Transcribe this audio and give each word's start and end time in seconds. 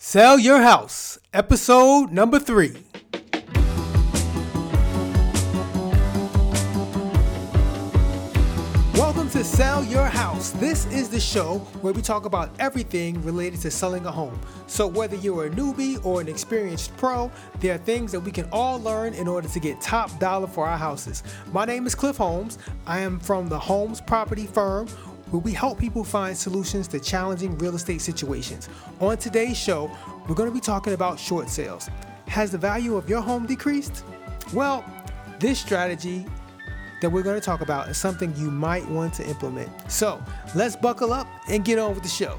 Sell 0.00 0.38
Your 0.38 0.62
House, 0.62 1.18
episode 1.34 2.12
number 2.12 2.38
three. 2.38 2.76
Welcome 8.94 9.28
to 9.30 9.42
Sell 9.42 9.82
Your 9.82 10.06
House. 10.06 10.52
This 10.52 10.86
is 10.86 11.08
the 11.08 11.18
show 11.18 11.58
where 11.80 11.92
we 11.92 12.00
talk 12.00 12.26
about 12.26 12.50
everything 12.60 13.20
related 13.24 13.60
to 13.62 13.72
selling 13.72 14.06
a 14.06 14.12
home. 14.12 14.40
So, 14.68 14.86
whether 14.86 15.16
you're 15.16 15.46
a 15.46 15.50
newbie 15.50 16.02
or 16.06 16.20
an 16.20 16.28
experienced 16.28 16.96
pro, 16.96 17.28
there 17.58 17.74
are 17.74 17.78
things 17.78 18.12
that 18.12 18.20
we 18.20 18.30
can 18.30 18.48
all 18.52 18.80
learn 18.80 19.14
in 19.14 19.26
order 19.26 19.48
to 19.48 19.58
get 19.58 19.80
top 19.80 20.16
dollar 20.20 20.46
for 20.46 20.64
our 20.68 20.78
houses. 20.78 21.24
My 21.52 21.64
name 21.64 21.88
is 21.88 21.96
Cliff 21.96 22.16
Holmes. 22.16 22.58
I 22.86 23.00
am 23.00 23.18
from 23.18 23.48
the 23.48 23.58
Holmes 23.58 24.00
Property 24.00 24.46
Firm 24.46 24.86
where 25.30 25.40
we 25.40 25.52
help 25.52 25.78
people 25.78 26.04
find 26.04 26.36
solutions 26.36 26.88
to 26.88 27.00
challenging 27.00 27.56
real 27.58 27.74
estate 27.74 28.00
situations. 28.00 28.68
On 29.00 29.16
today's 29.16 29.56
show, 29.56 29.90
we're 30.26 30.34
going 30.34 30.48
to 30.48 30.54
be 30.54 30.60
talking 30.60 30.94
about 30.94 31.18
short 31.18 31.48
sales. 31.48 31.88
Has 32.26 32.50
the 32.50 32.58
value 32.58 32.96
of 32.96 33.08
your 33.08 33.20
home 33.20 33.46
decreased? 33.46 34.04
Well, 34.52 34.84
this 35.38 35.58
strategy 35.58 36.26
that 37.00 37.10
we're 37.10 37.22
going 37.22 37.38
to 37.38 37.44
talk 37.44 37.60
about 37.60 37.88
is 37.88 37.96
something 37.96 38.34
you 38.36 38.50
might 38.50 38.88
want 38.88 39.14
to 39.14 39.26
implement. 39.26 39.70
So 39.90 40.22
let's 40.54 40.76
buckle 40.76 41.12
up 41.12 41.28
and 41.48 41.64
get 41.64 41.78
on 41.78 41.94
with 41.94 42.02
the 42.02 42.08
show. 42.08 42.38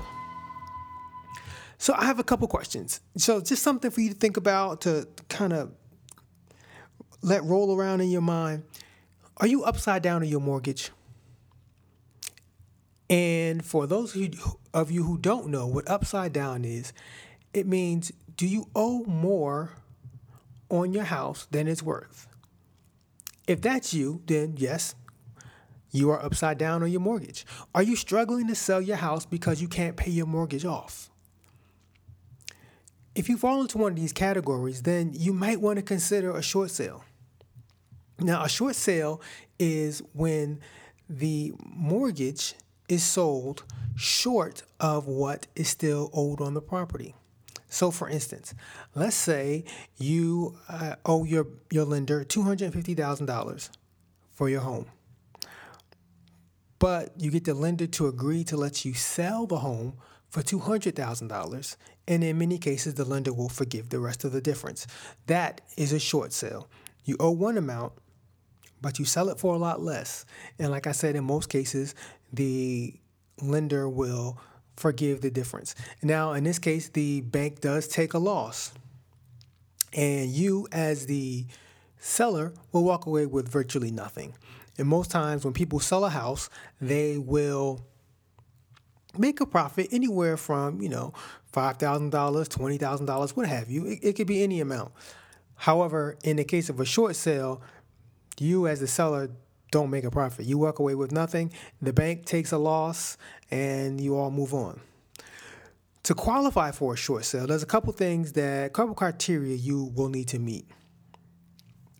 So 1.77 1.93
I 1.93 2.05
have 2.05 2.19
a 2.19 2.23
couple 2.23 2.47
questions. 2.47 2.99
So 3.15 3.39
just 3.39 3.63
something 3.63 3.89
for 3.89 4.01
you 4.01 4.09
to 4.09 4.15
think 4.15 4.35
about 4.35 4.81
to 4.81 5.07
kind 5.29 5.53
of 5.53 5.71
let 7.21 7.43
roll 7.43 7.75
around 7.75 8.01
in 8.01 8.09
your 8.09 8.21
mind. 8.21 8.63
Are 9.37 9.47
you 9.47 9.63
upside 9.63 10.01
down 10.01 10.21
on 10.21 10.27
your 10.27 10.41
mortgage? 10.41 10.91
And 13.09 13.65
for 13.65 13.87
those 13.87 14.15
of 14.73 14.91
you 14.91 15.03
who 15.03 15.17
don't 15.17 15.47
know 15.47 15.65
what 15.65 15.89
upside 15.89 16.31
down 16.31 16.63
is, 16.63 16.93
it 17.53 17.65
means 17.65 18.11
do 18.37 18.45
you 18.47 18.67
owe 18.75 19.03
more 19.05 19.71
on 20.69 20.93
your 20.93 21.05
house 21.05 21.47
than 21.49 21.67
it's 21.67 21.81
worth? 21.81 22.27
If 23.47 23.61
that's 23.61 23.93
you, 23.93 24.21
then 24.27 24.55
yes, 24.57 24.93
you 25.91 26.11
are 26.11 26.23
upside 26.23 26.59
down 26.59 26.83
on 26.83 26.91
your 26.91 27.01
mortgage. 27.01 27.45
Are 27.73 27.81
you 27.81 27.95
struggling 27.95 28.47
to 28.47 28.55
sell 28.55 28.79
your 28.79 28.97
house 28.97 29.25
because 29.25 29.59
you 29.59 29.67
can't 29.67 29.97
pay 29.97 30.11
your 30.11 30.27
mortgage 30.27 30.65
off? 30.65 31.09
If 33.15 33.27
you 33.27 33.37
fall 33.37 33.61
into 33.61 33.79
one 33.79 33.93
of 33.93 33.97
these 33.97 34.13
categories, 34.13 34.83
then 34.83 35.11
you 35.13 35.33
might 35.33 35.59
want 35.59 35.77
to 35.77 35.81
consider 35.81 36.31
a 36.31 36.43
short 36.43 36.69
sale. 36.69 37.03
Now, 38.19 38.43
a 38.43 38.49
short 38.49 38.75
sale 38.75 39.19
is 39.57 40.03
when 40.13 40.59
the 41.09 41.53
mortgage 41.65 42.53
is 42.89 43.03
sold 43.03 43.63
short 43.95 44.63
of 44.79 45.07
what 45.07 45.47
is 45.55 45.69
still 45.69 46.09
owed 46.13 46.41
on 46.41 46.53
the 46.53 46.61
property. 46.61 47.15
So, 47.69 47.91
for 47.91 48.09
instance, 48.09 48.55
let's 48.95 49.15
say 49.15 49.63
you 49.97 50.57
uh, 50.67 50.95
owe 51.05 51.23
your, 51.23 51.47
your 51.69 51.85
lender 51.85 52.25
$250,000 52.25 53.69
for 54.33 54.49
your 54.49 54.61
home, 54.61 54.87
but 56.79 57.13
you 57.17 57.29
get 57.29 57.45
the 57.45 57.53
lender 57.53 57.85
to 57.85 58.07
agree 58.07 58.43
to 58.45 58.57
let 58.57 58.85
you 58.85 58.93
sell 58.93 59.45
the 59.45 59.59
home 59.59 59.93
for 60.29 60.41
$200,000, 60.41 61.75
and 62.07 62.23
in 62.23 62.37
many 62.37 62.57
cases, 62.57 62.95
the 62.95 63.05
lender 63.05 63.33
will 63.33 63.49
forgive 63.49 63.89
the 63.89 63.99
rest 63.99 64.23
of 64.23 64.31
the 64.31 64.41
difference. 64.41 64.87
That 65.27 65.61
is 65.77 65.91
a 65.91 65.99
short 65.99 66.33
sale. 66.33 66.69
You 67.03 67.17
owe 67.19 67.31
one 67.31 67.57
amount, 67.57 67.93
but 68.81 68.99
you 68.99 69.05
sell 69.05 69.29
it 69.29 69.39
for 69.39 69.53
a 69.55 69.57
lot 69.57 69.81
less. 69.81 70.25
And 70.57 70.71
like 70.71 70.87
I 70.87 70.91
said, 70.91 71.15
in 71.15 71.23
most 71.23 71.49
cases, 71.49 71.95
the 72.31 72.93
lender 73.41 73.89
will 73.89 74.39
forgive 74.75 75.21
the 75.21 75.29
difference. 75.29 75.75
Now, 76.01 76.33
in 76.33 76.43
this 76.43 76.59
case, 76.59 76.89
the 76.89 77.21
bank 77.21 77.61
does 77.61 77.87
take 77.87 78.13
a 78.13 78.19
loss. 78.19 78.71
And 79.93 80.29
you, 80.29 80.67
as 80.71 81.07
the 81.07 81.45
seller, 81.97 82.53
will 82.71 82.83
walk 82.83 83.05
away 83.05 83.25
with 83.25 83.49
virtually 83.49 83.91
nothing. 83.91 84.35
And 84.77 84.87
most 84.87 85.11
times, 85.11 85.43
when 85.43 85.53
people 85.53 85.79
sell 85.79 86.05
a 86.05 86.09
house, 86.09 86.49
they 86.79 87.17
will 87.17 87.81
make 89.17 89.41
a 89.41 89.45
profit 89.45 89.87
anywhere 89.91 90.37
from, 90.37 90.81
you 90.81 90.89
know, 90.89 91.13
$5,000, 91.53 92.11
$20,000, 92.11 93.29
what 93.35 93.47
have 93.47 93.69
you. 93.69 93.85
It, 93.85 93.99
it 94.01 94.13
could 94.13 94.27
be 94.27 94.43
any 94.43 94.61
amount. 94.61 94.93
However, 95.55 96.17
in 96.23 96.37
the 96.37 96.45
case 96.45 96.69
of 96.69 96.79
a 96.79 96.85
short 96.85 97.15
sale, 97.15 97.61
you 98.41 98.67
as 98.67 98.79
the 98.79 98.87
seller 98.87 99.29
don't 99.71 99.89
make 99.89 100.03
a 100.03 100.11
profit. 100.11 100.45
You 100.45 100.57
walk 100.57 100.79
away 100.79 100.95
with 100.95 101.11
nothing, 101.11 101.51
the 101.81 101.93
bank 101.93 102.25
takes 102.25 102.51
a 102.51 102.57
loss, 102.57 103.17
and 103.51 104.01
you 104.01 104.17
all 104.17 104.31
move 104.31 104.53
on. 104.53 104.81
To 106.03 106.15
qualify 106.15 106.71
for 106.71 106.93
a 106.93 106.97
short 106.97 107.25
sale, 107.25 107.45
there's 107.45 107.63
a 107.63 107.67
couple 107.67 107.93
things 107.93 108.33
that, 108.33 108.73
couple 108.73 108.95
criteria 108.95 109.55
you 109.55 109.91
will 109.95 110.09
need 110.09 110.27
to 110.29 110.39
meet. 110.39 110.65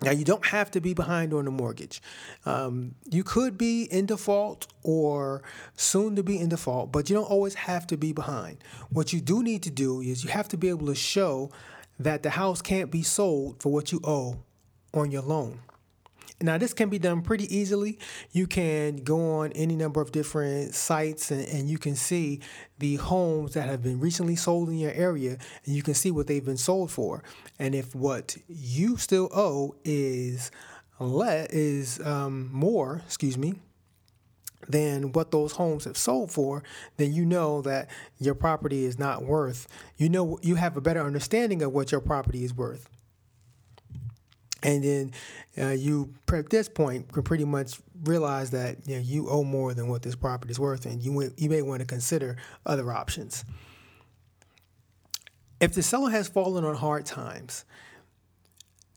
Now, 0.02 0.12
you 0.12 0.24
don't 0.24 0.46
have 0.46 0.72
to 0.72 0.80
be 0.80 0.94
behind 0.94 1.34
on 1.34 1.44
the 1.44 1.52
mortgage. 1.52 2.02
Um, 2.46 2.96
you 3.12 3.24
could 3.24 3.58
be 3.58 3.84
in 3.84 4.06
default 4.06 4.68
or 4.82 5.44
soon 5.76 6.16
to 6.16 6.24
be 6.24 6.40
in 6.40 6.50
default, 6.50 6.94
but 6.94 7.10
you 7.10 7.18
don't 7.18 7.30
always 7.30 7.54
have 7.54 7.86
to 7.88 7.98
be 7.98 8.14
behind. 8.14 8.64
What 8.90 9.12
you 9.12 9.20
do 9.20 9.44
need 9.44 9.62
to 9.64 9.70
do 9.70 10.00
is 10.00 10.24
you 10.24 10.30
have 10.30 10.48
to 10.50 10.58
be 10.58 10.70
able 10.70 10.88
to 10.88 10.96
show 10.96 11.52
that 12.00 12.24
the 12.24 12.30
house 12.30 12.62
can't 12.62 12.90
be 12.90 13.04
sold 13.04 13.62
for 13.62 13.74
what 13.74 13.92
you 13.92 14.00
owe 14.06 14.38
on 14.94 15.12
your 15.12 15.22
loan. 15.22 15.60
Now, 16.42 16.58
this 16.58 16.74
can 16.74 16.90
be 16.90 17.00
done 17.00 17.22
pretty 17.22 17.54
easily. 17.54 18.00
You 18.32 18.48
can 18.48 18.98
go 18.98 19.40
on 19.40 19.52
any 19.54 19.76
number 19.76 20.00
of 20.00 20.12
different 20.12 20.74
sites 20.74 21.32
and, 21.32 21.46
and, 21.50 21.70
you 21.70 21.78
can 21.78 21.96
see 21.96 22.40
the 22.78 22.96
homes 22.96 23.54
that 23.56 23.68
have 23.68 23.84
been 23.84 24.00
recently 24.00 24.38
sold 24.38 24.70
in 24.70 24.78
your 24.78 24.94
area 24.94 25.38
and 25.66 25.76
you 25.76 25.84
can 25.84 25.94
see 25.94 26.12
what 26.12 26.28
they've 26.28 26.46
been 26.46 26.58
sold 26.58 26.92
for. 26.92 27.24
And 27.60 27.76
if 27.76 27.94
what 27.94 28.38
you 28.48 28.96
still 28.96 29.30
owe 29.36 29.76
is 29.84 30.50
le- 31.00 31.48
is 31.50 32.00
um, 32.06 32.50
more, 32.54 33.02
excuse 33.06 33.38
me, 33.38 33.56
than 34.70 35.12
what 35.12 35.32
those 35.32 35.54
homes 35.54 35.84
have 35.84 35.98
sold 35.98 36.32
for, 36.32 36.64
then 36.96 37.14
you 37.14 37.26
know 37.26 37.62
that 37.64 37.90
your 38.18 38.36
property 38.36 38.86
is 38.86 38.98
not 38.98 39.24
worth. 39.24 39.68
You 39.98 40.08
know 40.08 40.40
you 40.42 40.56
have 40.56 40.78
a 40.78 40.82
better 40.82 41.02
understanding 41.02 41.62
of 41.62 41.74
what 41.74 41.92
your 41.92 42.02
property 42.02 42.46
is 42.46 42.54
worth 42.54 42.90
and 44.70 44.84
then 44.84 45.12
uh, 45.58 45.72
you 45.72 46.14
at 46.32 46.50
this 46.50 46.70
point 46.70 47.12
can 47.12 47.24
pretty 47.24 47.46
much 47.46 47.80
realize 48.04 48.52
that 48.52 48.88
you, 48.88 48.96
know, 48.96 49.02
you 49.02 49.30
owe 49.30 49.44
more 49.44 49.74
than 49.74 49.88
what 49.88 50.04
this 50.04 50.16
property 50.16 50.52
is 50.52 50.60
worth, 50.60 50.86
and 50.86 51.02
you 51.02 51.32
you 51.38 51.50
may 51.50 51.62
want 51.62 51.80
to 51.80 51.86
consider 51.86 52.38
other 52.66 52.92
options. 52.92 53.44
If 55.60 55.74
the 55.74 55.84
seller 55.84 56.12
has 56.12 56.28
fallen 56.28 56.64
on 56.64 56.76
hard 56.76 57.06
times, 57.06 57.66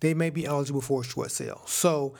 they 0.00 0.14
may 0.14 0.30
be 0.30 0.46
eligible 0.46 0.82
for 0.82 1.00
a 1.00 1.04
short 1.04 1.30
sale. 1.30 1.62
So, 1.66 2.14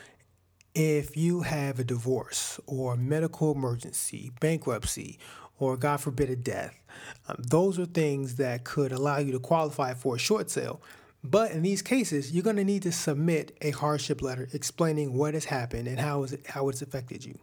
if 0.73 1.15
you 1.15 1.41
have 1.41 1.79
a 1.79 1.83
divorce 1.83 2.59
or 2.65 2.95
a 2.95 2.97
medical 2.97 3.51
emergency, 3.51 4.31
bankruptcy, 4.39 5.19
or 5.59 5.77
God 5.77 6.01
forbid 6.01 6.29
a 6.29 6.35
death, 6.35 6.75
um, 7.27 7.37
those 7.39 7.77
are 7.77 7.85
things 7.85 8.35
that 8.35 8.63
could 8.63 8.91
allow 8.91 9.19
you 9.19 9.31
to 9.31 9.39
qualify 9.39 9.93
for 9.93 10.15
a 10.15 10.19
short 10.19 10.49
sale 10.49 10.81
but 11.23 11.51
in 11.51 11.61
these 11.61 11.81
cases, 11.81 12.31
you're 12.31 12.43
going 12.43 12.57
to 12.57 12.65
need 12.65 12.83
to 12.83 12.91
submit 12.91 13.55
a 13.61 13.71
hardship 13.71 14.21
letter 14.21 14.49
explaining 14.51 15.13
what 15.13 15.33
has 15.33 15.45
happened 15.45 15.87
and 15.87 15.99
how, 15.99 16.23
it, 16.23 16.45
how 16.47 16.67
it's 16.67 16.81
affected 16.81 17.23
you. 17.23 17.39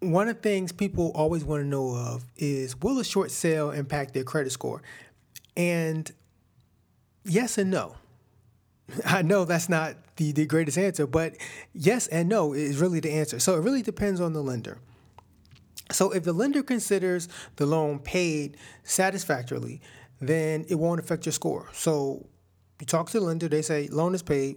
One 0.00 0.28
of 0.28 0.36
the 0.36 0.42
things 0.42 0.72
people 0.72 1.12
always 1.14 1.44
want 1.44 1.62
to 1.62 1.66
know 1.66 1.94
of 1.94 2.24
is 2.38 2.80
will 2.80 2.98
a 2.98 3.04
short 3.04 3.30
sale 3.30 3.70
impact 3.70 4.14
their 4.14 4.24
credit 4.24 4.50
score? 4.50 4.82
And 5.54 6.10
yes 7.24 7.58
and 7.58 7.70
no. 7.70 7.96
I 9.04 9.20
know 9.20 9.44
that's 9.44 9.68
not 9.68 9.96
the, 10.16 10.32
the 10.32 10.46
greatest 10.46 10.78
answer, 10.78 11.06
but 11.06 11.34
yes 11.74 12.06
and 12.06 12.30
no 12.30 12.54
is 12.54 12.78
really 12.78 13.00
the 13.00 13.12
answer. 13.12 13.38
So 13.38 13.56
it 13.56 13.60
really 13.60 13.82
depends 13.82 14.20
on 14.20 14.32
the 14.32 14.42
lender. 14.42 14.78
So 15.92 16.12
if 16.12 16.24
the 16.24 16.32
lender 16.32 16.62
considers 16.62 17.28
the 17.56 17.66
loan 17.66 17.98
paid 17.98 18.56
satisfactorily, 18.84 19.82
then 20.20 20.64
it 20.68 20.74
won't 20.74 21.00
affect 21.00 21.26
your 21.26 21.32
score. 21.32 21.68
So 21.72 22.26
you 22.80 22.86
talk 22.86 23.10
to 23.10 23.20
the 23.20 23.24
lender, 23.24 23.48
they 23.48 23.62
say 23.62 23.88
loan 23.88 24.14
is 24.14 24.22
paid, 24.22 24.56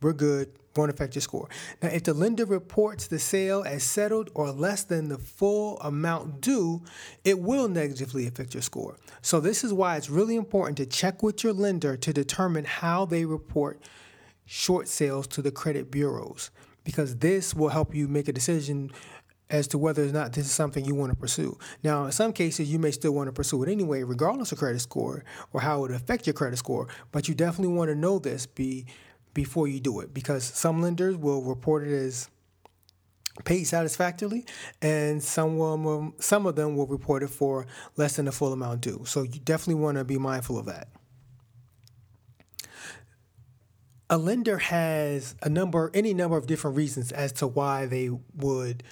we're 0.00 0.12
good, 0.12 0.50
won't 0.76 0.90
affect 0.90 1.14
your 1.14 1.22
score. 1.22 1.48
Now, 1.82 1.88
if 1.88 2.04
the 2.04 2.14
lender 2.14 2.44
reports 2.44 3.06
the 3.06 3.18
sale 3.18 3.62
as 3.66 3.82
settled 3.84 4.30
or 4.34 4.50
less 4.50 4.84
than 4.84 5.08
the 5.08 5.18
full 5.18 5.78
amount 5.80 6.40
due, 6.40 6.82
it 7.24 7.38
will 7.38 7.68
negatively 7.68 8.26
affect 8.26 8.54
your 8.54 8.62
score. 8.62 8.96
So, 9.20 9.38
this 9.38 9.64
is 9.64 9.72
why 9.72 9.96
it's 9.96 10.10
really 10.10 10.36
important 10.36 10.78
to 10.78 10.86
check 10.86 11.22
with 11.22 11.44
your 11.44 11.52
lender 11.52 11.96
to 11.96 12.12
determine 12.12 12.64
how 12.64 13.04
they 13.04 13.24
report 13.24 13.80
short 14.44 14.88
sales 14.88 15.26
to 15.28 15.42
the 15.42 15.50
credit 15.50 15.90
bureaus 15.90 16.50
because 16.84 17.16
this 17.16 17.54
will 17.54 17.68
help 17.68 17.94
you 17.94 18.08
make 18.08 18.28
a 18.28 18.32
decision 18.32 18.90
as 19.52 19.68
to 19.68 19.78
whether 19.78 20.02
or 20.02 20.12
not 20.12 20.32
this 20.32 20.46
is 20.46 20.52
something 20.52 20.84
you 20.84 20.94
want 20.94 21.12
to 21.12 21.16
pursue. 21.16 21.56
Now, 21.84 22.06
in 22.06 22.12
some 22.12 22.32
cases, 22.32 22.72
you 22.72 22.78
may 22.78 22.90
still 22.90 23.12
want 23.12 23.28
to 23.28 23.32
pursue 23.32 23.62
it 23.62 23.70
anyway, 23.70 24.02
regardless 24.02 24.50
of 24.50 24.58
credit 24.58 24.80
score 24.80 25.24
or 25.52 25.60
how 25.60 25.78
it 25.78 25.80
would 25.82 25.90
affect 25.92 26.26
your 26.26 26.34
credit 26.34 26.56
score. 26.56 26.88
But 27.12 27.28
you 27.28 27.34
definitely 27.34 27.74
want 27.76 27.90
to 27.90 27.94
know 27.94 28.18
this 28.18 28.46
be, 28.46 28.86
before 29.34 29.68
you 29.68 29.78
do 29.78 30.00
it 30.00 30.12
because 30.12 30.42
some 30.42 30.82
lenders 30.82 31.16
will 31.16 31.42
report 31.42 31.86
it 31.86 31.92
as 31.92 32.28
paid 33.44 33.64
satisfactorily, 33.64 34.44
and 34.82 35.22
some 35.22 35.56
will, 35.56 36.14
some 36.18 36.46
of 36.46 36.54
them 36.54 36.76
will 36.76 36.86
report 36.86 37.22
it 37.22 37.30
for 37.30 37.66
less 37.96 38.16
than 38.16 38.26
the 38.26 38.32
full 38.32 38.52
amount 38.52 38.82
due. 38.82 39.04
So 39.06 39.22
you 39.22 39.40
definitely 39.40 39.82
want 39.82 39.96
to 39.98 40.04
be 40.04 40.18
mindful 40.18 40.58
of 40.58 40.66
that. 40.66 40.88
A 44.10 44.18
lender 44.18 44.58
has 44.58 45.34
a 45.42 45.48
number, 45.48 45.90
any 45.94 46.12
number 46.12 46.36
of 46.36 46.46
different 46.46 46.76
reasons 46.76 47.10
as 47.12 47.32
to 47.32 47.46
why 47.46 47.86
they 47.86 48.10
would 48.36 48.82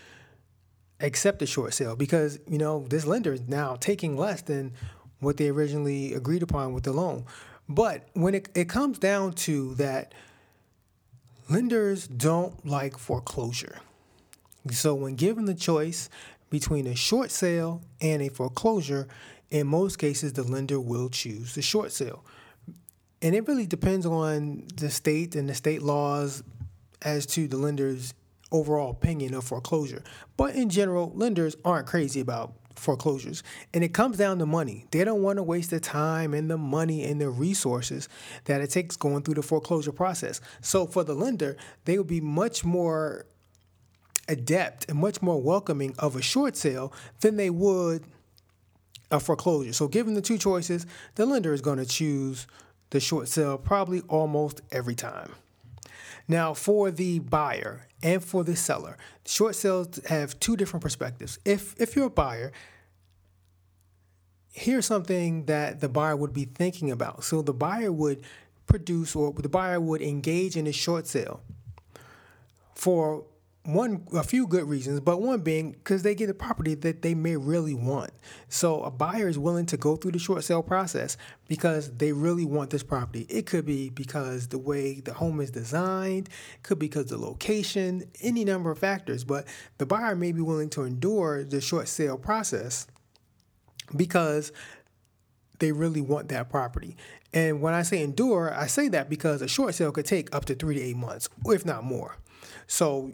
accept 1.01 1.43
a 1.43 1.47
short 1.47 1.75
sale 1.75 1.97
because 1.97 2.39
you 2.49 2.59
know 2.59 2.87
this 2.89 3.07
lender 3.07 3.33
is 3.33 3.49
now 3.49 3.77
taking 3.77 4.17
less 4.17 4.43
than 4.43 4.73
what 5.21 5.37
they 5.37 5.49
originally 5.49 6.15
agreed 6.15 6.43
upon 6.43 6.73
with 6.73 6.85
the 6.85 6.93
loan. 6.93 7.25
But 7.69 8.09
when 8.15 8.35
it, 8.35 8.49
it 8.55 8.69
comes 8.69 8.99
down 8.99 9.35
to 9.35 9.75
that, 9.75 10.13
lenders 11.49 12.09
don't 12.09 12.67
like 12.67 12.99
foreclosure. 12.99 13.79
So 14.71 14.95
when 14.95 15.15
given 15.15 15.45
the 15.45 15.55
choice 15.55 16.11
between 16.49 16.87
a 16.87 16.97
short 16.97 17.31
sale 17.31 17.83
and 18.01 18.23
a 18.23 18.29
foreclosure, 18.29 19.07
in 19.51 19.67
most 19.67 19.99
cases 19.99 20.33
the 20.33 20.43
lender 20.43 20.81
will 20.81 21.09
choose 21.09 21.55
the 21.55 21.63
short 21.63 21.93
sale. 21.93 22.25
And 23.23 23.35
it 23.35 23.47
really 23.47 23.67
depends 23.67 24.07
on 24.07 24.65
the 24.77 24.91
state 24.91 25.37
and 25.37 25.49
the 25.49 25.55
state 25.55 25.83
laws 25.83 26.43
as 27.03 27.27
to 27.27 27.47
the 27.47 27.57
lender's 27.57 28.15
overall 28.53 28.91
opinion 28.91 29.35
of 29.35 29.45
foreclosure. 29.45 30.03
But 30.37 30.55
in 30.55 30.71
general, 30.71 31.13
lenders 31.15 31.57
aren't 31.65 31.87
crazy 31.87 32.21
about 32.21 32.55
foreclosures. 32.75 33.43
And 33.75 33.85
it 33.85 33.93
comes 33.93 34.17
down 34.17 34.39
to 34.39 34.47
money. 34.47 34.87
They 34.91 35.05
don't 35.05 35.23
want 35.23 35.37
to 35.37 35.43
waste 35.43 35.71
the 35.71 35.81
time 35.81 36.35
and 36.35 36.51
the 36.51 36.59
money 36.59 37.05
and 37.05 37.21
the 37.21 37.29
resources 37.29 38.09
that 38.47 38.61
it 38.61 38.71
takes 38.71 38.97
going 38.97 39.23
through 39.23 39.35
the 39.35 39.43
foreclosure 39.43 39.93
process. 39.93 40.41
So 40.61 40.87
for 40.87 41.05
the 41.05 41.15
lender, 41.15 41.57
they 41.85 41.99
would 41.99 42.07
be 42.07 42.21
much 42.21 42.65
more 42.65 43.27
adept 44.29 44.89
and 44.89 44.99
much 44.99 45.21
more 45.21 45.41
welcoming 45.41 45.95
of 45.99 46.17
a 46.17 46.23
short 46.23 46.57
sale 46.57 46.93
than 47.21 47.37
they 47.37 47.51
would 47.51 48.05
a 49.11 49.21
foreclosure. 49.21 49.73
So 49.73 49.89
given 49.89 50.15
the 50.15 50.23
two 50.23 50.39
choices, 50.39 50.87
the 51.17 51.27
lender 51.27 51.53
is 51.53 51.61
going 51.61 51.79
to 51.79 51.87
choose 51.87 52.47
the 52.91 53.01
short 53.01 53.29
sale 53.29 53.59
probably 53.59 54.01
almost 54.03 54.61
every 54.71 54.95
time. 54.95 55.33
Now, 56.31 56.55
for 56.55 56.93
the 56.93 57.19
buyer 57.19 57.89
and 58.05 58.23
for 58.23 58.45
the 58.45 58.55
seller, 58.55 58.97
short 59.27 59.57
sales 59.57 59.99
have 60.07 60.39
two 60.39 60.57
different 60.57 60.81
perspectives. 60.81 61.41
If 61.45 61.75
if 61.81 61.97
you're 61.97 62.07
a 62.07 62.11
buyer, 62.25 62.53
here's 64.53 64.87
something 64.87 65.47
that 65.47 65.81
the 65.81 65.89
buyer 65.89 66.15
would 66.15 66.33
be 66.33 66.45
thinking 66.45 66.93
about. 66.93 67.25
So 67.25 67.43
the 67.43 67.53
buyer 67.53 67.91
would 67.91 68.23
produce 68.69 69.17
or 69.17 69.33
the 69.33 69.49
buyer 69.49 69.81
would 69.81 70.03
engage 70.03 70.57
in 70.57 70.69
a 70.69 70.73
short 70.73 71.09
sale 71.09 71.41
for 72.77 73.25
one 73.65 74.07
a 74.15 74.23
few 74.23 74.47
good 74.47 74.67
reasons, 74.67 75.01
but 75.01 75.21
one 75.21 75.41
being 75.41 75.73
because 75.73 76.03
they 76.03 76.15
get 76.15 76.31
a 76.31 76.35
property 76.35 76.75
that 76.77 77.03
they 77.03 77.15
may 77.15 77.37
really 77.37 77.75
want. 77.75 78.11
So 78.49 78.83
a 78.83 78.91
buyer 78.91 79.29
is 79.29 79.39
willing 79.39 79.67
to 79.67 79.77
go 79.77 79.97
through 79.97 80.13
the 80.13 80.19
short 80.19 80.45
sale 80.45 80.63
process 80.63 81.19
because 81.47 81.91
they 81.93 82.13
really 82.13 82.47
want 82.47 82.71
this 82.71 82.83
property. 82.83 83.27
It 83.29 83.45
could 83.45 83.67
be 83.67 83.91
because 83.91 84.49
the 84.49 84.59
way 84.59 85.01
the 85.01 85.13
home 85.13 85.41
is 85.41 85.51
designed, 85.51 86.31
could 86.63 86.79
be 86.79 86.87
because 86.87 87.07
the 87.07 87.19
location, 87.19 88.05
any 88.23 88.45
number 88.47 88.71
of 88.71 88.79
factors, 88.79 89.25
but 89.25 89.47
the 89.77 89.87
buyer 89.87 90.17
may 90.17 90.33
be 90.33 90.41
willing 90.41 90.71
to 90.71 90.85
endure 90.85 91.45
the 91.45 91.61
short 91.61 91.87
sale 91.89 92.17
process 92.17 92.87
because 93.95 94.53
they 95.59 95.73
really 95.73 96.01
want 96.01 96.29
that 96.29 96.49
property. 96.49 96.97
And 97.35 97.61
when 97.61 97.75
I 97.75 97.83
say 97.83 98.03
endure, 98.03 98.53
I 98.53 98.67
say 98.67 98.89
that 98.89 99.11
because 99.11 99.43
a 99.43 99.49
short 99.49 99.75
sale 99.75 99.93
could 99.93 100.07
take 100.07 100.35
up 100.35 100.47
to 100.47 100.55
3 100.55 100.75
to 100.77 100.81
8 100.81 100.97
months, 100.97 101.29
if 101.45 101.67
not 101.67 101.85
more. 101.85 102.17
So 102.67 103.13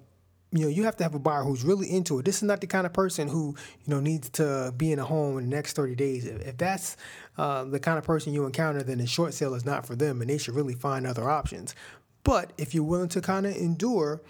you 0.52 0.62
know, 0.62 0.68
you 0.68 0.84
have 0.84 0.96
to 0.96 1.02
have 1.02 1.14
a 1.14 1.18
buyer 1.18 1.42
who's 1.42 1.64
really 1.64 1.90
into 1.90 2.18
it. 2.18 2.24
This 2.24 2.36
is 2.36 2.44
not 2.44 2.60
the 2.60 2.66
kind 2.66 2.86
of 2.86 2.92
person 2.92 3.28
who, 3.28 3.56
you 3.84 3.94
know, 3.94 4.00
needs 4.00 4.30
to 4.30 4.72
be 4.76 4.92
in 4.92 4.98
a 4.98 5.04
home 5.04 5.38
in 5.38 5.50
the 5.50 5.56
next 5.56 5.74
30 5.74 5.94
days. 5.96 6.24
If, 6.24 6.56
that's 6.56 6.96
uh, 7.36 7.64
the 7.64 7.80
kind 7.80 7.98
of 7.98 8.04
person 8.04 8.32
you 8.32 8.46
encounter, 8.46 8.82
then 8.82 9.00
a 9.00 9.06
short 9.06 9.34
sale 9.34 9.54
is 9.54 9.64
not 9.64 9.86
for 9.86 9.96
them 9.96 10.20
and 10.20 10.30
they 10.30 10.38
should 10.38 10.54
really 10.54 10.74
find 10.74 11.06
other 11.06 11.28
options. 11.28 11.74
But 12.22 12.52
if 12.58 12.74
you're 12.74 12.84
willing 12.84 13.08
to 13.10 13.20
kind 13.20 13.46
of 13.46 13.56
endure 13.56 14.20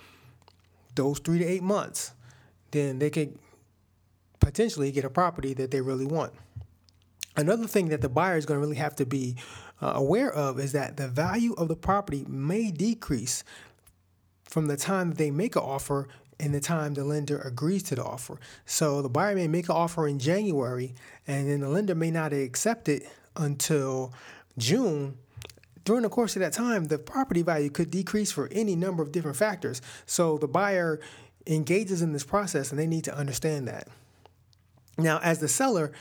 those 0.94 1.18
three 1.18 1.38
to 1.38 1.44
eight 1.44 1.62
months, 1.62 2.12
then 2.70 2.98
they 2.98 3.10
could 3.10 3.38
potentially 4.40 4.90
get 4.92 5.04
a 5.04 5.10
property 5.10 5.54
that 5.54 5.70
they 5.70 5.80
really 5.80 6.06
want. 6.06 6.32
Another 7.36 7.66
thing 7.66 7.88
that 7.88 8.00
the 8.00 8.08
buyer 8.08 8.38
is 8.38 8.46
going 8.46 8.58
to 8.58 8.66
really 8.66 8.76
have 8.76 8.96
to 8.96 9.04
be 9.04 9.36
uh, 9.82 9.92
aware 9.94 10.32
of 10.32 10.58
is 10.58 10.72
that 10.72 10.96
the 10.96 11.08
value 11.08 11.52
of 11.54 11.68
the 11.68 11.76
property 11.76 12.24
may 12.26 12.70
decrease 12.70 13.44
from 14.56 14.68
the 14.68 14.76
time 14.78 15.12
they 15.12 15.30
make 15.30 15.54
an 15.54 15.60
offer 15.60 16.08
and 16.40 16.54
the 16.54 16.60
time 16.60 16.94
the 16.94 17.04
lender 17.04 17.38
agrees 17.40 17.82
to 17.82 17.94
the 17.94 18.02
offer. 18.02 18.40
So 18.64 19.02
the 19.02 19.08
buyer 19.10 19.34
may 19.34 19.48
make 19.48 19.68
an 19.68 19.74
offer 19.74 20.08
in 20.08 20.18
January 20.18 20.94
and 21.26 21.46
then 21.46 21.60
the 21.60 21.68
lender 21.68 21.94
may 21.94 22.10
not 22.10 22.32
accept 22.32 22.88
it 22.88 23.06
until 23.36 24.14
June. 24.56 25.18
During 25.84 26.04
the 26.04 26.08
course 26.08 26.36
of 26.36 26.40
that 26.40 26.54
time, 26.54 26.84
the 26.84 26.96
property 26.96 27.42
value 27.42 27.68
could 27.68 27.90
decrease 27.90 28.32
for 28.32 28.48
any 28.50 28.74
number 28.74 29.02
of 29.02 29.12
different 29.12 29.36
factors. 29.36 29.82
So 30.06 30.38
the 30.38 30.48
buyer 30.48 31.00
engages 31.46 32.00
in 32.00 32.14
this 32.14 32.24
process 32.24 32.70
and 32.70 32.78
they 32.78 32.86
need 32.86 33.04
to 33.04 33.14
understand 33.14 33.68
that. 33.68 33.88
Now, 34.96 35.20
as 35.22 35.40
the 35.40 35.48
seller, 35.48 35.92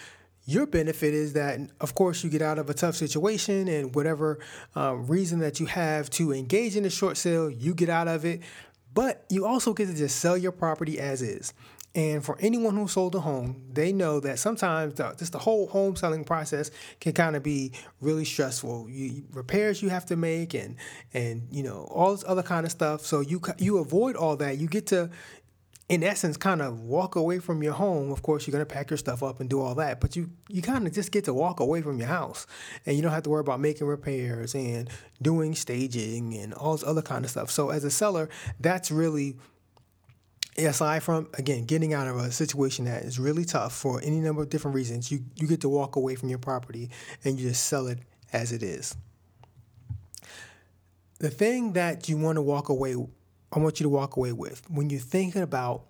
your 0.45 0.68
benefit 0.68 1.13
is 1.13 1.33
that, 1.33 1.59
of 1.81 1.95
course, 1.95 2.24
you 2.24 2.30
get 2.30 2.42
out 2.42 2.59
of 2.59 2.69
a 2.69 2.74
tough 2.74 2.95
situation 2.95 3.68
and 3.68 3.95
whatever 3.95 4.39
uh, 4.77 4.94
reason 4.95 5.39
that 5.39 5.59
you 5.59 5.65
have 5.65 6.09
to 6.12 6.31
engage 6.31 6.75
in 6.75 6.86
a 6.86 6.89
short 6.89 7.18
sale, 7.18 7.50
you 7.50 7.74
get 7.74 7.89
out 7.89 8.07
of 8.07 8.25
it. 8.25 8.42
But 8.94 9.25
you 9.30 9.45
also 9.45 9.74
get 9.74 9.88
to 9.88 9.95
just 9.95 10.18
sell 10.18 10.38
your 10.38 10.51
property 10.51 11.00
as 11.00 11.21
is. 11.21 11.53
And 11.95 12.24
for 12.24 12.38
anyone 12.42 12.75
who 12.75 12.89
sold 12.89 13.15
a 13.15 13.21
home, 13.21 13.63
they 13.71 13.94
know 13.94 14.19
that 14.19 14.38
sometimes 14.38 14.95
the, 14.95 15.15
just 15.18 15.31
the 15.31 15.39
whole 15.39 15.68
home 15.68 15.95
selling 15.95 16.25
process 16.25 16.69
can 17.00 17.13
kind 17.13 17.38
of 17.38 17.44
be 17.44 17.71
really 18.01 18.25
stressful. 18.25 18.89
You, 18.89 19.24
repairs 19.31 19.81
you 19.81 19.88
have 19.88 20.06
to 20.07 20.18
make 20.18 20.53
and 20.53 20.75
and 21.13 21.48
you 21.51 21.63
know 21.63 21.88
all 21.89 22.12
this 22.12 22.25
other 22.27 22.44
kind 22.44 22.65
of 22.65 22.71
stuff. 22.71 23.06
So 23.06 23.21
you 23.21 23.41
you 23.59 23.77
avoid 23.77 24.18
all 24.18 24.36
that. 24.38 24.57
You 24.57 24.68
get 24.68 24.88
to 24.88 25.09
in 25.88 26.04
essence 26.04 26.36
kind 26.36 26.62
of 26.62 26.82
walk 26.82 27.16
away 27.16 27.40
from 27.40 27.62
your 27.62 27.74
home. 27.74 28.12
Of 28.12 28.24
course 28.24 28.48
you're 28.48 28.54
going 28.54 28.66
to 28.66 28.74
pack 28.74 28.90
your 28.90 28.98
stuff 28.98 29.22
up 29.22 29.40
and 29.40 29.50
do 29.50 29.62
all 29.62 29.76
that 29.76 30.02
but 30.02 30.16
you 30.16 30.32
you 30.50 30.62
kind 30.62 30.88
of 30.88 30.94
just 30.94 31.12
get 31.12 31.26
to 31.26 31.34
walk 31.34 31.60
away 31.60 31.82
from 31.82 32.00
your 32.00 32.08
house. 32.08 32.48
And 32.86 32.96
you 32.96 33.02
don't 33.02 33.12
have 33.12 33.24
to 33.24 33.30
worry 33.30 33.42
about 33.42 33.60
making 33.60 33.88
repairs 33.88 34.56
and 34.56 34.90
doing 35.22 35.54
staging 35.54 36.34
and 36.36 36.54
all 36.54 36.74
this 36.74 36.84
other 36.84 37.02
kind 37.02 37.24
of 37.24 37.32
stuff. 37.32 37.52
So 37.52 37.70
as 37.70 37.84
a 37.84 37.92
seller 37.92 38.30
that's 38.60 38.92
really 38.92 39.38
aside 40.58 41.04
from 41.04 41.28
again 41.38 41.66
getting 41.66 41.94
out 41.94 42.08
of 42.08 42.16
a 42.16 42.32
situation 42.32 42.86
that 42.86 43.04
is 43.04 43.20
really 43.20 43.44
tough 43.46 43.74
for 43.74 44.02
any 44.02 44.22
number 44.22 44.42
of 44.42 44.50
different 44.50 44.74
reasons 44.74 45.12
you 45.12 45.20
you 45.36 45.48
get 45.48 45.62
to 45.62 45.70
walk 45.70 45.98
away 45.98 46.16
from 46.16 46.30
your 46.30 46.40
property 46.40 46.90
and 47.24 47.38
you 47.38 47.50
just 47.50 47.64
sell 47.68 47.88
it 47.88 48.00
as 48.34 48.51
it 48.51 48.63
is. 48.63 48.96
The 51.20 51.30
thing 51.30 51.74
that 51.74 52.10
you 52.10 52.18
want 52.18 52.38
to 52.38 52.42
walk 52.42 52.70
away 52.70 52.96
I 53.55 53.59
want 53.59 53.79
you 53.79 53.85
to 53.85 53.89
walk 53.89 54.17
away 54.17 54.33
with 54.33 54.69
when 54.69 54.89
you're 54.89 55.00
thinking 55.00 55.41
about 55.41 55.83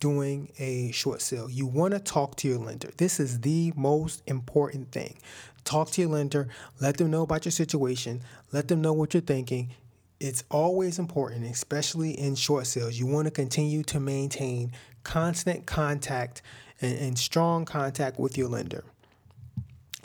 doing 0.00 0.50
a 0.58 0.90
short 0.90 1.22
sale, 1.22 1.48
you 1.48 1.64
want 1.64 1.94
to 1.94 2.00
talk 2.00 2.34
to 2.36 2.48
your 2.48 2.58
lender. 2.58 2.90
This 2.96 3.20
is 3.20 3.40
the 3.40 3.72
most 3.76 4.22
important 4.26 4.90
thing. 4.90 5.18
Talk 5.62 5.90
to 5.92 6.02
your 6.02 6.10
lender, 6.10 6.48
let 6.80 6.96
them 6.96 7.10
know 7.10 7.22
about 7.22 7.44
your 7.44 7.52
situation, 7.52 8.20
let 8.52 8.66
them 8.66 8.82
know 8.82 8.92
what 8.92 9.14
you're 9.14 9.20
thinking. 9.20 9.70
It's 10.18 10.42
always 10.50 10.98
important, 10.98 11.44
especially 11.46 12.18
in 12.18 12.34
short 12.34 12.66
sales. 12.66 12.98
You 12.98 13.06
want 13.06 13.26
to 13.26 13.30
continue 13.30 13.84
to 13.84 14.00
maintain 14.00 14.72
constant 15.04 15.66
contact 15.66 16.42
and, 16.80 16.98
and 16.98 17.18
strong 17.18 17.64
contact 17.64 18.18
with 18.18 18.36
your 18.36 18.48
lender 18.48 18.84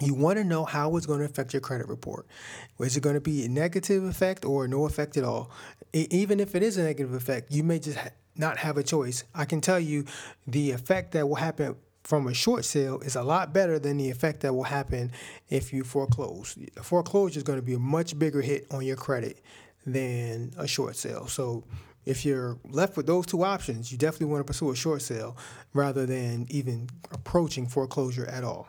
you 0.02 0.14
want 0.14 0.38
to 0.38 0.44
know 0.44 0.66
how 0.66 0.96
it's 0.98 1.06
going 1.06 1.20
to 1.20 1.26
affect 1.26 1.54
your 1.54 1.62
credit 1.62 1.88
report. 1.88 2.26
Is 2.80 2.96
it 2.96 3.02
going 3.02 3.16
to 3.16 3.22
be 3.22 3.46
a 3.46 3.50
negative 3.50 4.04
effect 4.04 4.46
or 4.46 4.68
no 4.68 4.86
effect 4.86 5.18
at 5.18 5.24
all? 5.24 5.52
Even 5.94 6.40
if 6.40 6.56
it 6.56 6.64
is 6.64 6.78
a 6.78 6.84
negative 6.84 7.14
effect, 7.14 7.52
you 7.52 7.64
may 7.64 7.80
just 7.80 7.98
not 8.36 8.58
have 8.58 8.78
a 8.78 8.84
choice. 8.84 9.24
I 9.36 9.46
can 9.46 9.62
tell 9.62 9.80
you 9.80 10.06
the 10.48 10.72
effect 10.72 11.12
that 11.14 11.28
will 11.28 11.36
happen 11.36 11.76
from 12.04 12.28
a 12.28 12.34
short 12.34 12.66
sale 12.66 13.00
is 13.02 13.16
a 13.16 13.24
lot 13.24 13.54
better 13.54 13.78
than 13.78 13.98
the 13.98 14.10
effect 14.10 14.40
that 14.42 14.54
will 14.54 14.64
happen 14.64 15.12
if 15.50 15.74
you 15.74 15.84
foreclose. 15.84 16.58
A 16.78 16.84
foreclosure 16.84 17.38
is 17.38 17.44
going 17.44 17.60
to 17.60 17.66
be 17.66 17.74
a 17.74 17.80
much 17.80 18.18
bigger 18.18 18.42
hit 18.42 18.66
on 18.72 18.86
your 18.86 18.96
credit 18.96 19.44
than 19.86 20.54
a 20.58 20.68
short 20.68 20.96
sale. 20.96 21.28
So 21.28 21.66
if 22.06 22.26
you're 22.26 22.58
left 22.70 22.98
with 22.98 23.06
those 23.06 23.26
two 23.26 23.44
options, 23.44 23.92
you 23.92 23.98
definitely 23.98 24.28
want 24.28 24.42
to 24.42 24.46
pursue 24.46 24.72
a 24.72 24.76
short 24.76 25.02
sale 25.02 25.38
rather 25.74 26.06
than 26.06 26.48
even 26.50 26.90
approaching 27.12 27.68
foreclosure 27.68 28.26
at 28.26 28.44
all. 28.44 28.68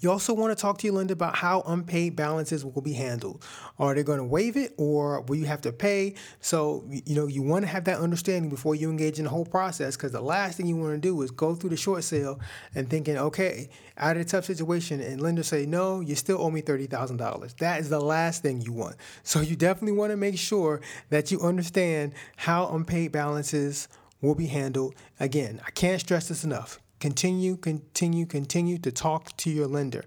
You 0.00 0.10
also 0.10 0.34
want 0.34 0.56
to 0.56 0.60
talk 0.60 0.78
to 0.78 0.86
your 0.86 0.96
lender 0.96 1.12
about 1.12 1.36
how 1.36 1.62
unpaid 1.66 2.16
balances 2.16 2.64
will 2.64 2.82
be 2.82 2.92
handled. 2.92 3.44
Are 3.78 3.94
they 3.94 4.02
going 4.02 4.18
to 4.18 4.24
waive 4.24 4.56
it 4.56 4.74
or 4.76 5.22
will 5.22 5.36
you 5.36 5.46
have 5.46 5.60
to 5.62 5.72
pay? 5.72 6.14
So, 6.40 6.84
you 6.88 7.14
know, 7.14 7.26
you 7.26 7.42
want 7.42 7.62
to 7.64 7.68
have 7.68 7.84
that 7.84 7.98
understanding 7.98 8.50
before 8.50 8.74
you 8.74 8.90
engage 8.90 9.18
in 9.18 9.24
the 9.24 9.30
whole 9.30 9.44
process 9.44 9.96
because 9.96 10.12
the 10.12 10.20
last 10.20 10.56
thing 10.56 10.66
you 10.66 10.76
want 10.76 10.94
to 10.94 11.00
do 11.00 11.20
is 11.22 11.30
go 11.30 11.54
through 11.54 11.70
the 11.70 11.76
short 11.76 12.04
sale 12.04 12.40
and 12.74 12.88
thinking, 12.88 13.16
okay, 13.16 13.68
out 13.96 14.16
of 14.16 14.22
a 14.22 14.24
tough 14.24 14.44
situation 14.44 15.00
and 15.00 15.20
lender 15.20 15.42
say, 15.42 15.66
no, 15.66 16.00
you 16.00 16.14
still 16.14 16.40
owe 16.40 16.50
me 16.50 16.62
$30,000. 16.62 17.56
That 17.58 17.80
is 17.80 17.88
the 17.88 18.00
last 18.00 18.42
thing 18.42 18.60
you 18.62 18.72
want. 18.72 18.96
So 19.22 19.40
you 19.40 19.56
definitely 19.56 19.96
want 19.96 20.10
to 20.10 20.16
make 20.16 20.38
sure 20.38 20.80
that 21.10 21.30
you 21.30 21.40
understand 21.40 22.14
how 22.36 22.68
unpaid 22.68 23.12
balances 23.12 23.88
will 24.20 24.34
be 24.34 24.46
handled. 24.46 24.94
Again, 25.18 25.60
I 25.66 25.70
can't 25.70 26.00
stress 26.00 26.28
this 26.28 26.44
enough. 26.44 26.80
Continue, 27.00 27.56
continue, 27.56 28.26
continue 28.26 28.78
to 28.78 28.92
talk 28.92 29.36
to 29.38 29.50
your 29.50 29.66
lender. 29.66 30.04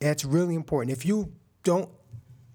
That's 0.00 0.24
really 0.24 0.54
important. 0.54 0.96
If 0.96 1.06
you 1.06 1.32
don't 1.62 1.88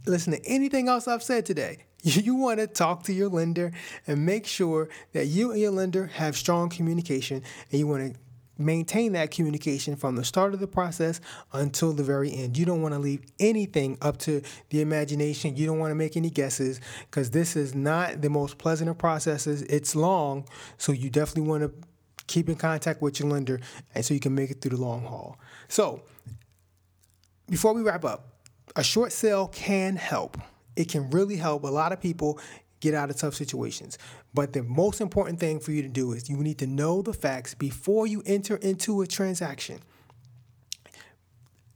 listen 0.06 0.34
to 0.34 0.46
anything 0.46 0.88
else 0.88 1.08
I've 1.08 1.24
said 1.24 1.46
today, 1.46 1.86
you 2.04 2.36
want 2.36 2.60
to 2.60 2.68
talk 2.68 3.04
to 3.04 3.14
your 3.14 3.30
lender 3.30 3.72
and 4.06 4.26
make 4.26 4.46
sure 4.46 4.90
that 5.14 5.28
you 5.28 5.52
and 5.52 5.60
your 5.60 5.72
lender 5.72 6.08
have 6.08 6.36
strong 6.36 6.70
communication 6.70 7.44
and 7.72 7.80
you 7.80 7.88
want 7.88 8.14
to 8.14 8.20
maintain 8.58 9.14
that 9.14 9.32
communication 9.32 9.96
from 9.96 10.16
the 10.16 10.24
start 10.24 10.54
of 10.54 10.60
the 10.60 10.68
process 10.68 11.20
until 11.54 11.94
the 11.94 12.04
very 12.04 12.32
end. 12.32 12.58
You 12.58 12.66
don't 12.66 12.82
want 12.82 12.94
to 12.94 13.00
leave 13.00 13.24
anything 13.40 13.98
up 14.02 14.18
to 14.20 14.42
the 14.70 14.82
imagination. 14.82 15.56
You 15.56 15.66
don't 15.66 15.80
want 15.80 15.92
to 15.92 15.96
make 15.96 16.16
any 16.16 16.30
guesses 16.30 16.80
because 17.10 17.32
this 17.32 17.56
is 17.56 17.74
not 17.74 18.22
the 18.22 18.30
most 18.30 18.58
pleasant 18.58 18.90
of 18.90 18.98
processes. 18.98 19.64
It's 19.64 19.96
long, 19.96 20.46
so 20.78 20.92
you 20.92 21.10
definitely 21.10 21.50
want 21.50 21.64
to 21.64 21.88
keep 22.28 22.50
in 22.50 22.56
contact 22.56 23.02
with 23.02 23.20
your 23.20 23.30
lender 23.30 23.60
and 23.96 24.06
so 24.06 24.14
you 24.14 24.20
can 24.20 24.36
make 24.36 24.52
it 24.52 24.62
through 24.62 24.78
the 24.78 24.82
long 24.82 25.04
haul. 25.04 25.38
So, 25.68 26.02
before 27.50 27.74
we 27.74 27.82
wrap 27.82 28.06
up, 28.06 28.32
a 28.76 28.84
short 28.84 29.12
sale 29.12 29.48
can 29.48 29.96
help. 29.96 30.38
It 30.76 30.90
can 30.90 31.10
really 31.10 31.36
help 31.36 31.64
a 31.64 31.68
lot 31.68 31.92
of 31.92 32.00
people 32.00 32.40
get 32.80 32.94
out 32.94 33.10
of 33.10 33.16
tough 33.16 33.36
situations. 33.36 33.98
But 34.34 34.54
the 34.54 34.64
most 34.64 35.02
important 35.02 35.40
thing 35.40 35.60
for 35.60 35.72
you 35.72 35.82
to 35.82 35.88
do 35.88 36.14
is 36.14 36.30
you 36.30 36.38
need 36.38 36.58
to 36.60 36.68
know 36.68 37.02
the 37.02 37.14
facts 37.14 37.54
before 37.54 38.08
you 38.08 38.24
enter 38.26 38.56
into 38.58 39.02
a 39.02 39.08
transaction. 39.08 39.80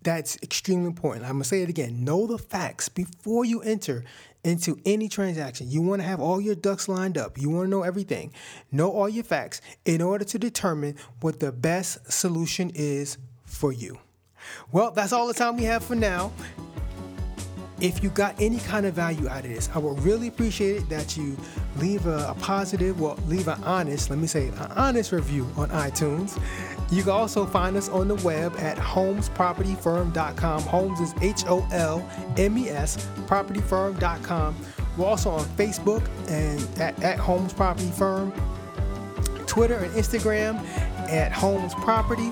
That's 0.02 0.38
extremely 0.44 0.86
important. 0.86 1.26
I'm 1.26 1.40
to 1.40 1.44
say 1.44 1.62
it 1.62 1.70
again. 1.70 2.04
Know 2.04 2.28
the 2.28 2.38
facts 2.38 2.90
before 2.90 3.44
you 3.44 3.62
enter 3.62 4.04
into 4.46 4.80
any 4.86 5.10
transaction. 5.10 5.70
You 5.70 5.82
want 5.82 6.02
to 6.02 6.08
have 6.08 6.22
all 6.22 6.40
your 6.40 6.56
ducks 6.56 6.88
lined 6.88 7.18
up. 7.18 7.38
You 7.38 7.50
want 7.50 7.66
to 7.66 7.70
know 7.70 7.82
everything. 7.82 8.32
Know 8.72 8.92
all 8.92 9.10
your 9.10 9.24
facts 9.24 9.60
in 9.86 10.02
order 10.02 10.24
to 10.24 10.40
determine 10.40 10.96
what 11.22 11.40
the 11.40 11.52
best 11.52 12.12
solution 12.12 12.72
is 12.76 13.18
for 13.44 13.74
you. 13.74 13.98
Well, 14.72 14.92
that's 14.92 15.12
all 15.12 15.28
the 15.28 15.34
time 15.34 15.58
we 15.58 15.64
have 15.64 15.84
for 15.84 15.96
now. 15.96 16.32
If 17.82 18.02
you 18.02 18.10
got 18.10 18.40
any 18.40 18.60
kind 18.60 18.86
of 18.86 18.94
value 18.94 19.28
out 19.28 19.44
of 19.44 19.52
this, 19.52 19.70
I 19.74 19.80
would 19.80 20.00
really 20.00 20.30
appreciate 20.30 20.78
it 20.78 20.90
that 20.90 21.18
you 21.18 21.38
leave 21.78 22.06
a, 22.06 22.28
a 22.30 22.36
positive, 22.40 23.02
well, 23.02 23.20
leave 23.28 23.50
an 23.50 23.62
honest, 23.66 24.10
let 24.10 24.18
me 24.18 24.28
say, 24.28 24.48
an 24.48 24.72
honest 24.76 25.12
review 25.12 25.50
on 25.58 25.70
iTunes. 25.70 26.42
You 26.92 27.04
can 27.04 27.12
also 27.12 27.46
find 27.46 27.76
us 27.76 27.90
on 27.90 28.08
the 28.08 28.16
web 28.16 28.56
at 28.60 28.78
holmespropertyfirm.com. 28.78 30.62
Holmes 30.62 31.00
is 31.02 31.14
H 31.22 31.44
O 31.48 31.68
L 31.72 32.08
M 32.38 32.58
E 32.58 32.70
S, 32.70 32.98
propertyfirm.com. 33.28 34.56
We're 34.98 35.06
also 35.06 35.32
on 35.32 35.46
Facebook 35.58 36.08
and 36.30 36.62
at, 36.80 37.02
at 37.04 37.20
Holmes 37.20 37.52
Property 37.52 37.92
Firm, 37.92 38.32
Twitter 39.46 39.76
and 39.76 39.92
Instagram 39.94 40.60
at 41.10 41.32
Holmes 41.34 41.74
Property. 41.76 42.32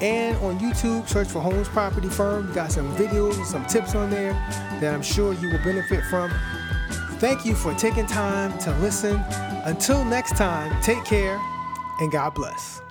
And 0.00 0.36
on 0.38 0.58
YouTube, 0.58 1.08
search 1.08 1.28
for 1.28 1.40
Holmes 1.40 1.68
Property 1.68 2.08
Firm. 2.08 2.48
We 2.48 2.54
got 2.54 2.70
some 2.70 2.94
videos 2.96 3.36
and 3.36 3.46
some 3.46 3.66
tips 3.66 3.94
on 3.94 4.10
there 4.10 4.32
that 4.80 4.94
I'm 4.94 5.02
sure 5.02 5.32
you 5.34 5.48
will 5.50 5.62
benefit 5.64 6.04
from. 6.04 6.30
Thank 7.18 7.44
you 7.44 7.54
for 7.54 7.74
taking 7.74 8.06
time 8.06 8.56
to 8.60 8.70
listen. 8.78 9.16
Until 9.64 10.04
next 10.04 10.36
time, 10.36 10.80
take 10.82 11.04
care 11.04 11.40
and 12.00 12.12
God 12.12 12.34
bless. 12.34 12.87